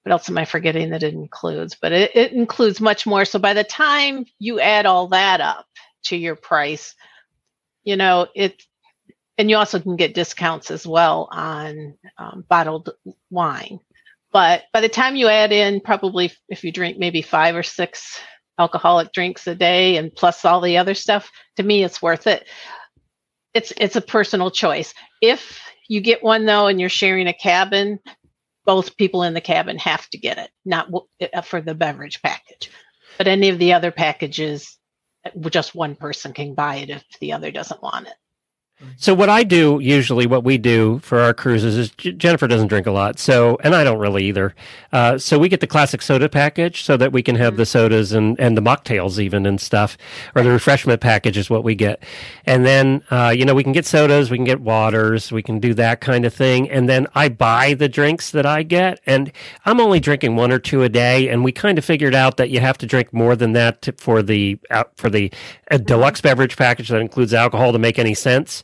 [0.04, 1.78] what else am I forgetting that it includes?
[1.82, 3.26] But it, it includes much more.
[3.26, 5.66] So by the time you add all that up
[6.06, 6.96] to your price,
[7.84, 8.62] you know it
[9.38, 12.90] and you also can get discounts as well on um, bottled
[13.30, 13.80] wine.
[14.32, 18.20] But by the time you add in, probably if you drink maybe five or six
[18.58, 22.48] alcoholic drinks a day and plus all the other stuff, to me, it's worth it.
[23.54, 24.94] It's it's a personal choice.
[25.22, 28.00] If you get one though, and you're sharing a cabin,
[28.66, 30.90] both people in the cabin have to get it, not
[31.34, 32.70] uh, for the beverage package.
[33.18, 34.78] But any of the other packages,
[35.50, 38.14] just one person can buy it if the other doesn't want it.
[38.98, 42.88] So what I do usually, what we do for our cruises is Jennifer doesn't drink
[42.88, 44.56] a lot, so and I don't really either.
[44.94, 47.78] Uh, so we get the classic soda package so that we can have the mm-hmm.
[47.78, 49.98] sodas and and the mocktails even and stuff,
[50.34, 52.02] or the refreshment package is what we get.
[52.46, 55.60] And then uh, you know we can get sodas, we can get waters, we can
[55.60, 56.70] do that kind of thing.
[56.70, 59.32] And then I buy the drinks that I get, and
[59.66, 61.28] I'm only drinking one or two a day.
[61.30, 63.92] And we kind of figured out that you have to drink more than that to,
[63.94, 65.32] for the uh, for the
[65.84, 68.64] deluxe beverage package that includes alcohol to make any sense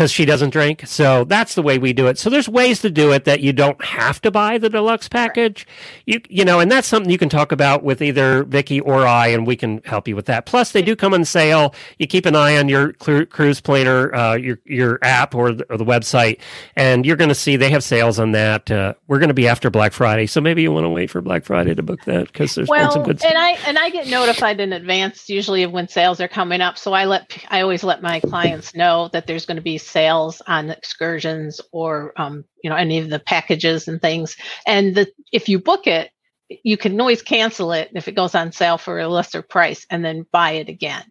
[0.00, 0.84] because she doesn't drink.
[0.86, 2.16] So that's the way we do it.
[2.16, 5.66] So there's ways to do it that you don't have to buy the deluxe package.
[6.06, 9.26] You you know, and that's something you can talk about with either Vicki or I,
[9.26, 10.46] and we can help you with that.
[10.46, 11.74] Plus, they do come on sale.
[11.98, 15.76] You keep an eye on your cruise planner, uh, your your app or the, or
[15.76, 16.40] the website,
[16.76, 18.70] and you're going to see they have sales on that.
[18.70, 21.20] Uh, we're going to be after Black Friday, so maybe you want to wait for
[21.20, 23.22] Black Friday to book that because there's well, some good.
[23.22, 26.78] and I and I get notified in advance usually of when sales are coming up,
[26.78, 30.40] so I let I always let my clients know that there's going to be sales
[30.46, 34.36] on excursions or um, you know any of the packages and things.
[34.66, 36.10] And the, if you book it,
[36.48, 40.04] you can always cancel it if it goes on sale for a lesser price and
[40.04, 41.04] then buy it again.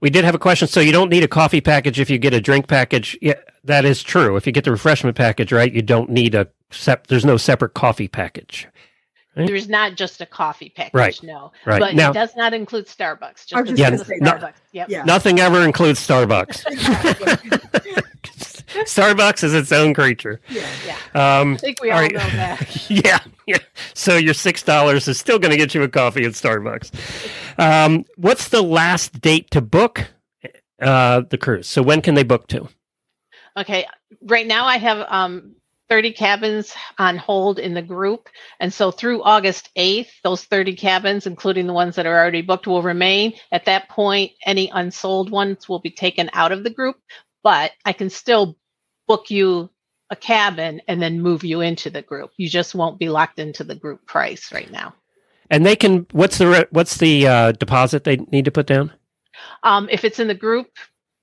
[0.00, 0.68] We did have a question.
[0.68, 3.16] So you don't need a coffee package if you get a drink package.
[3.22, 3.34] Yeah,
[3.64, 4.36] that is true.
[4.36, 7.74] If you get the refreshment package, right, you don't need a sep- there's no separate
[7.74, 8.68] coffee package.
[9.36, 9.48] Right?
[9.48, 11.22] There's not just a coffee package, right.
[11.22, 11.52] no.
[11.66, 11.80] Right.
[11.80, 13.46] But now, it does not include Starbucks.
[13.46, 14.54] Just, just yeah, Starbucks.
[14.72, 14.88] Yep.
[14.88, 16.64] yeah, Nothing ever includes Starbucks.
[18.82, 20.40] Starbucks is its own creature.
[20.48, 21.40] Yeah, yeah.
[21.40, 22.12] Um, I think we all, all right.
[22.12, 22.90] know that.
[22.90, 23.58] yeah, yeah.
[23.94, 26.92] So your six dollars is still going to get you a coffee at Starbucks.
[27.58, 30.08] Um, what's the last date to book
[30.80, 31.68] uh, the cruise?
[31.68, 32.68] So when can they book to?
[33.56, 33.86] Okay,
[34.22, 35.54] right now I have um,
[35.88, 38.28] 30 cabins on hold in the group.
[38.60, 42.66] And so through August 8th, those 30 cabins, including the ones that are already booked,
[42.66, 43.34] will remain.
[43.52, 46.96] At that point, any unsold ones will be taken out of the group,
[47.42, 48.56] but I can still
[49.06, 49.70] book you
[50.10, 52.30] a cabin and then move you into the group.
[52.36, 54.94] You just won't be locked into the group price right now.
[55.50, 58.92] And they can what's the what's the uh, deposit they need to put down?
[59.62, 60.68] Um, if it's in the group,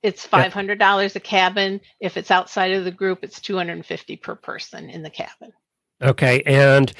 [0.03, 1.81] it's five hundred dollars a cabin.
[1.99, 5.09] If it's outside of the group, it's two hundred and fifty per person in the
[5.09, 5.53] cabin.
[6.01, 6.41] Okay.
[6.45, 6.91] And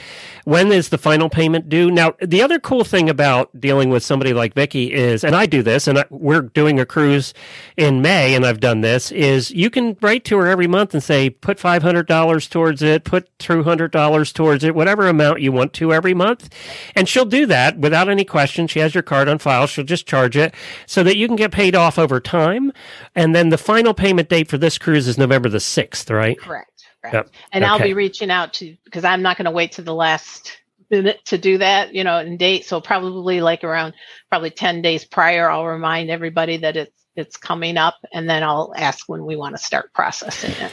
[0.45, 1.91] when is the final payment due?
[1.91, 5.63] Now, the other cool thing about dealing with somebody like Vicki is, and I do
[5.63, 7.33] this, and I, we're doing a cruise
[7.77, 11.03] in May, and I've done this, is you can write to her every month and
[11.03, 16.13] say, put $500 towards it, put $200 towards it, whatever amount you want to every
[16.13, 16.49] month.
[16.95, 18.67] And she'll do that without any question.
[18.67, 19.67] She has your card on file.
[19.67, 20.53] She'll just charge it
[20.85, 22.71] so that you can get paid off over time.
[23.15, 26.39] And then the final payment date for this cruise is November the 6th, right?
[26.39, 26.70] Correct.
[27.03, 27.29] Yep.
[27.51, 27.71] And okay.
[27.71, 30.57] I'll be reaching out to because I'm not going to wait to the last
[30.89, 32.65] minute to do that, you know, and date.
[32.65, 33.93] So probably like around
[34.29, 38.73] probably 10 days prior, I'll remind everybody that it's it's coming up and then I'll
[38.75, 40.71] ask when we want to start processing it.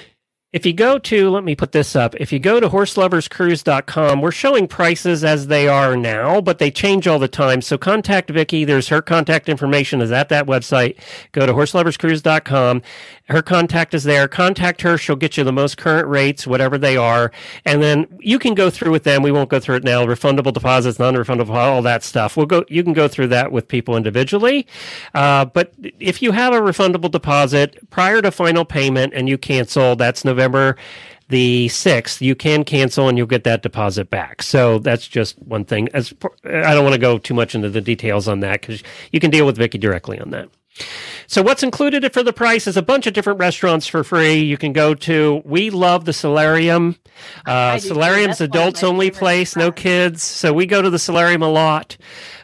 [0.51, 2.15] If you go to, let me put this up.
[2.15, 7.07] If you go to horseloverscruise.com, we're showing prices as they are now, but they change
[7.07, 7.61] all the time.
[7.61, 8.65] So contact Vicky.
[8.65, 10.97] There's her contact information is at that website.
[11.33, 12.83] Go to horseloverscruise.com
[13.29, 14.27] her contact is there.
[14.27, 14.97] Contact her.
[14.97, 17.31] She'll get you the most current rates, whatever they are.
[17.67, 19.23] And then you can go through with them.
[19.23, 20.07] We won't go through it now.
[20.07, 22.39] Refundable deposits, non-refundable, all that stuff.
[22.39, 24.67] We'll go, you can go through that with people individually.
[25.15, 29.95] Uh, but if you have a refundable deposit prior to final payment and you cancel,
[29.95, 30.38] that's November
[31.29, 34.43] the 6th, you can cancel and you'll get that deposit back.
[34.43, 35.89] So that's just one thing.
[35.93, 39.21] As I don't want to go too much into the details on that because you
[39.21, 40.49] can deal with Vicky directly on that.
[41.27, 44.37] So what's included for the price is a bunch of different restaurants for free.
[44.39, 45.43] You can go to.
[45.45, 46.97] We love the Solarium.
[47.45, 50.23] Uh, Solarium's adults only place, no kids.
[50.23, 51.97] So we go to the Solarium a lot,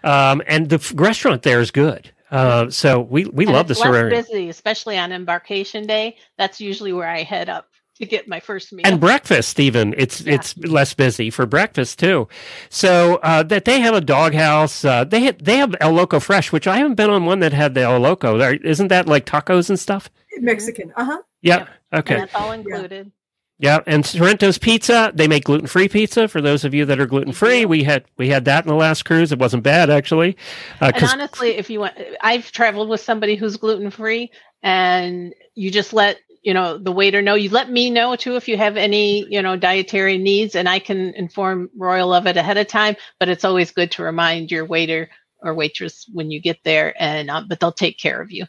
[0.02, 2.10] um, and the f- restaurant there is good.
[2.30, 4.20] Uh, so we we and love the Solarium.
[4.20, 6.16] Busy, especially on embarkation day.
[6.36, 8.86] That's usually where I head up to get my first meal.
[8.86, 10.34] And breakfast, even it's yeah.
[10.34, 12.28] it's less busy for breakfast too.
[12.68, 14.84] So uh, that they have a doghouse.
[14.84, 17.52] Uh, they have, they have El Loco Fresh, which I haven't been on one that
[17.52, 18.38] had the El Loco.
[18.38, 20.10] There, isn't that like tacos and stuff?
[20.38, 20.92] Mexican.
[20.96, 21.22] Uh huh.
[21.42, 21.68] Yeah.
[21.92, 22.14] Okay.
[22.14, 23.12] And that's all included.
[23.58, 23.76] Yeah.
[23.76, 25.12] yeah, and Sorrento's Pizza.
[25.14, 27.64] They make gluten free pizza for those of you that are gluten free.
[27.64, 29.30] We had we had that in the last cruise.
[29.30, 30.36] It wasn't bad actually.
[30.80, 35.70] Uh, and honestly, if you want, I've traveled with somebody who's gluten free, and you
[35.70, 38.76] just let you know the waiter know you let me know too if you have
[38.76, 42.94] any you know dietary needs and i can inform royal of it ahead of time
[43.18, 47.30] but it's always good to remind your waiter or waitress when you get there and
[47.30, 48.44] uh, but they'll take care of you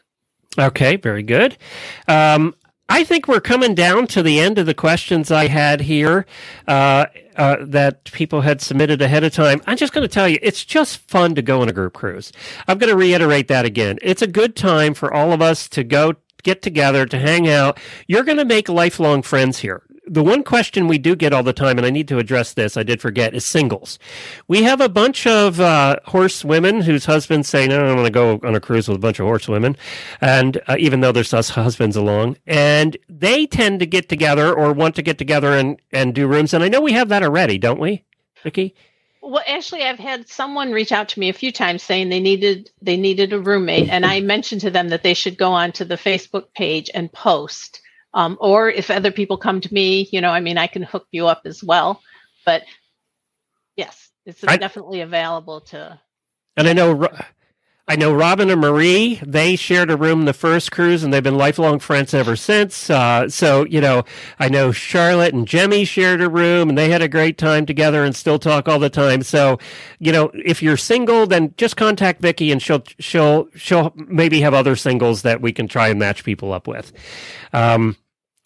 [0.58, 1.56] okay very good
[2.06, 2.54] um,
[2.88, 6.24] I think we're coming down to the end of the questions I had here
[6.68, 9.60] uh, uh, that people had submitted ahead of time.
[9.66, 12.32] I'm just going to tell you, it's just fun to go on a group cruise.
[12.68, 13.98] I'm going to reiterate that again.
[14.02, 16.14] It's a good time for all of us to go
[16.46, 17.78] get together to hang out.
[18.06, 19.82] You're going to make lifelong friends here.
[20.08, 22.76] The one question we do get all the time, and I need to address this,
[22.76, 23.98] I did forget, is singles.
[24.46, 28.06] We have a bunch of uh, horse women whose husbands say, No, I don't want
[28.06, 29.76] to go on a cruise with a bunch of horse women.
[30.20, 34.72] And uh, even though there's us husbands along, and they tend to get together or
[34.72, 36.54] want to get together and, and do rooms.
[36.54, 38.04] And I know we have that already, don't we,
[38.44, 38.76] Vicky?
[39.26, 42.70] Well actually i've had someone reach out to me a few times saying they needed
[42.80, 45.84] they needed a roommate and i mentioned to them that they should go on to
[45.84, 47.80] the facebook page and post
[48.14, 51.06] um, or if other people come to me you know i mean i can hook
[51.10, 52.00] you up as well
[52.44, 52.62] but
[53.76, 55.98] yes it's I, definitely available to
[56.56, 57.08] and i know
[57.88, 61.36] I know Robin and Marie, they shared a room the first cruise and they've been
[61.38, 62.90] lifelong friends ever since.
[62.90, 64.02] Uh, so, you know,
[64.40, 68.02] I know Charlotte and Jemmy shared a room and they had a great time together
[68.02, 69.22] and still talk all the time.
[69.22, 69.60] So,
[70.00, 74.52] you know, if you're single, then just contact Vicky and she'll, she'll, she'll maybe have
[74.52, 76.92] other singles that we can try and match people up with.
[77.52, 77.96] Um,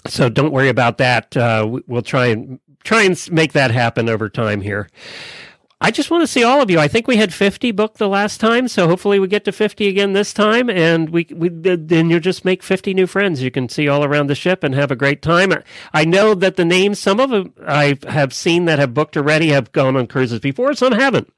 [0.07, 1.35] so don't worry about that.
[1.35, 4.89] Uh, we'll try and try and make that happen over time here.
[5.83, 6.79] I just want to see all of you.
[6.79, 9.89] I think we had 50 booked the last time, so hopefully we get to 50
[9.89, 13.43] again this time, and we, we then you'll just make 50 new friends.
[13.43, 15.55] You can see all around the ship and have a great time.
[15.95, 19.49] I know that the names, some of them I have seen that have booked already,
[19.49, 21.33] have gone on cruises before, some haven't.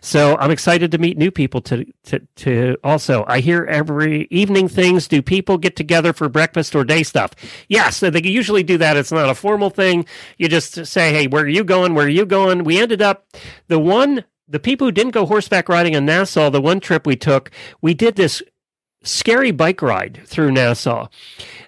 [0.00, 3.24] So I'm excited to meet new people to, to, to also.
[3.26, 5.08] I hear every evening things.
[5.08, 7.32] Do people get together for breakfast or day stuff?
[7.68, 8.96] Yes, they usually do that.
[8.96, 10.06] It's not a formal thing.
[10.38, 11.94] You just say, hey, where are you going?
[11.94, 12.64] Where are you going?
[12.64, 13.26] We ended up,
[13.68, 17.16] the one, the people who didn't go horseback riding in Nassau, the one trip we
[17.16, 17.50] took,
[17.80, 18.42] we did this
[19.06, 21.08] scary bike ride through Nassau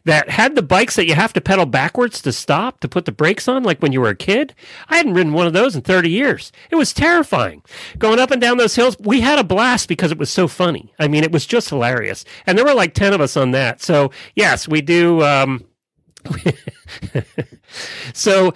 [0.04, 3.12] that had the bikes that you have to pedal backwards to stop to put the
[3.12, 4.54] brakes on, like when you were a kid.
[4.88, 6.50] I hadn't ridden one of those in 30 years.
[6.70, 7.62] It was terrifying.
[7.98, 10.94] Going up and down those hills, we had a blast because it was so funny.
[10.98, 12.24] I mean, it was just hilarious.
[12.46, 13.82] And there were like 10 of us on that.
[13.82, 15.22] So, yes, we do.
[15.22, 15.64] Um,
[18.12, 18.54] so,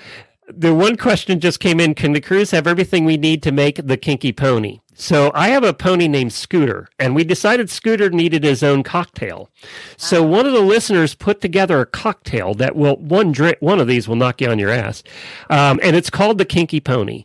[0.48, 3.76] the one question just came in Can the cruise have everything we need to make
[3.76, 4.80] the kinky pony?
[5.02, 9.50] So I have a pony named Scooter, and we decided Scooter needed his own cocktail.
[9.96, 13.88] So one of the listeners put together a cocktail that will one drink one of
[13.88, 15.02] these will knock you on your ass,
[15.50, 17.24] um, and it's called the Kinky Pony.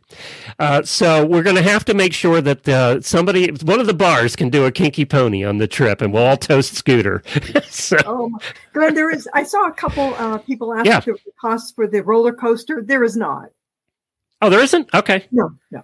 [0.57, 3.93] Uh, so we're going to have to make sure that uh, somebody, one of the
[3.93, 7.21] bars, can do a Kinky Pony on the trip, and we'll all toast Scooter.
[7.69, 7.97] so.
[8.07, 8.32] Oh,
[8.73, 9.30] Glenn, there is.
[9.36, 11.01] I saw a couple uh, people ask yeah.
[11.01, 12.82] the cost for the roller coaster.
[12.82, 13.51] There is not.
[14.41, 14.89] Oh, there isn't.
[14.95, 15.28] Okay.
[15.32, 15.84] No, no.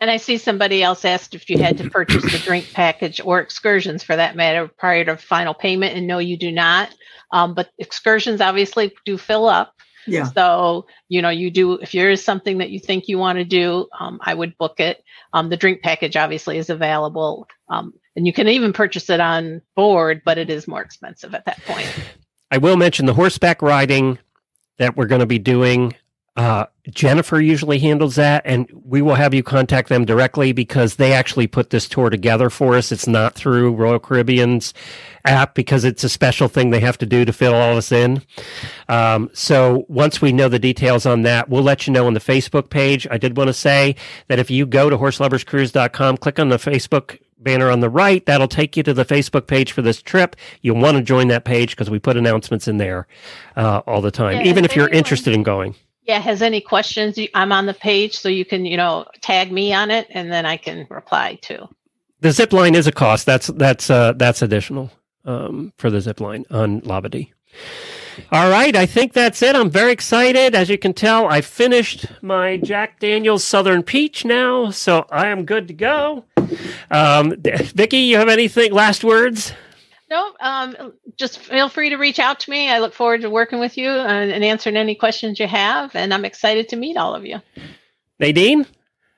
[0.00, 3.38] And I see somebody else asked if you had to purchase the drink package or
[3.38, 5.94] excursions for that matter prior to final payment.
[5.94, 6.94] And no, you do not.
[7.32, 9.74] Um, but excursions obviously do fill up.
[10.06, 10.24] Yeah.
[10.24, 13.44] So, you know, you do, if there is something that you think you want to
[13.44, 15.04] do, um, I would book it.
[15.34, 17.46] Um, the drink package obviously is available.
[17.68, 21.44] Um, and you can even purchase it on board, but it is more expensive at
[21.44, 21.88] that point.
[22.50, 24.18] I will mention the horseback riding
[24.78, 25.94] that we're going to be doing
[26.36, 31.12] uh, Jennifer usually handles that, and we will have you contact them directly because they
[31.12, 32.92] actually put this tour together for us.
[32.92, 34.72] It's not through Royal Caribbean's
[35.24, 38.22] app because it's a special thing they have to do to fill all this in.
[38.88, 42.20] Um, so once we know the details on that, we'll let you know on the
[42.20, 43.06] Facebook page.
[43.10, 43.96] I did want to say
[44.28, 48.48] that if you go to horseloverscruise.com, click on the Facebook banner on the right, that'll
[48.48, 50.36] take you to the Facebook page for this trip.
[50.62, 53.06] You'll want to join that page because we put announcements in there
[53.56, 57.18] uh, all the time, yeah, even if you're interested in going yeah has any questions?
[57.34, 60.46] I'm on the page so you can you know tag me on it and then
[60.46, 61.68] i can reply too.
[62.20, 63.26] The zip line is a cost.
[63.26, 64.90] That's that's uh that's additional
[65.24, 67.30] um for the zip line on labadee.
[68.32, 69.54] All right i think that's it.
[69.54, 70.54] I'm very excited.
[70.54, 75.44] As you can tell i finished my jack daniels southern peach now so i am
[75.44, 76.24] good to go.
[76.90, 79.52] Um vicky you have anything last words
[80.10, 82.68] no, um, just feel free to reach out to me.
[82.68, 85.94] I look forward to working with you and, and answering any questions you have.
[85.94, 87.40] And I'm excited to meet all of you.
[88.18, 88.66] Nadine?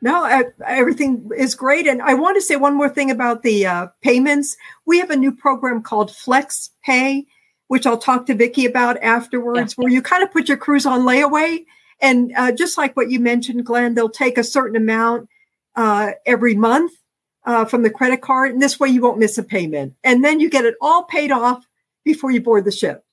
[0.02, 1.86] No, uh, everything is great.
[1.86, 4.56] And I want to say one more thing about the uh, payments.
[4.84, 7.24] We have a new program called Flex Pay,
[7.68, 9.82] which I'll talk to Vicky about afterwards, yeah.
[9.82, 11.64] where you kind of put your cruise on layaway.
[12.00, 15.28] And uh, just like what you mentioned, Glenn, they'll take a certain amount
[15.74, 16.92] uh, every month
[17.44, 19.94] uh, from the credit card, and this way you won't miss a payment.
[20.04, 21.66] And then you get it all paid off
[22.04, 23.04] before you board the ship.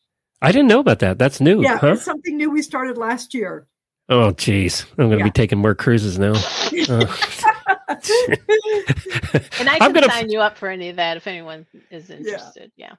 [0.41, 1.17] I didn't know about that.
[1.17, 1.61] That's new.
[1.61, 1.93] Yeah, huh?
[1.93, 3.67] it's something new we started last year.
[4.07, 5.23] Oh, geez, I'm going to yeah.
[5.25, 6.33] be taking more cruises now.
[6.71, 7.03] and
[9.69, 10.09] I can gonna...
[10.09, 12.71] sign you up for any of that if anyone is interested.
[12.75, 12.87] Yeah.
[12.87, 12.95] yeah.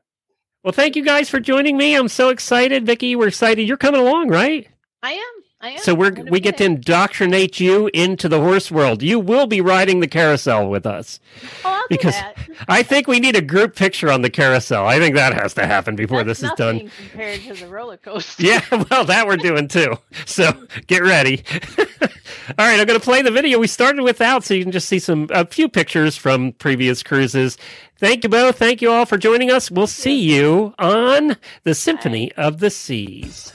[0.62, 1.94] Well, thank you guys for joining me.
[1.96, 3.16] I'm so excited, Vicky.
[3.16, 3.66] We're excited.
[3.66, 4.68] You're coming along, right?
[5.02, 5.42] I am.
[5.78, 9.02] So we're we get to indoctrinate you into the horse world.
[9.02, 11.20] You will be riding the carousel with us.
[11.64, 12.16] Oh, because
[12.66, 14.86] I think we need a group picture on the carousel.
[14.86, 16.90] I think that has to happen before That's this is done.
[17.10, 18.42] Compared to the roller coaster.
[18.42, 19.98] yeah, well, that we're doing too.
[20.24, 20.50] So
[20.86, 21.44] get ready.
[21.78, 24.88] All right, I'm going to play the video we started without, so you can just
[24.88, 27.58] see some a few pictures from previous cruises.
[27.98, 28.58] Thank you both.
[28.58, 29.70] Thank you all for joining us.
[29.70, 33.52] We'll see you on the Symphony of the Seas.